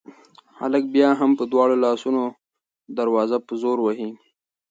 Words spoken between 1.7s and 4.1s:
لاسونو دروازه په زور وهي.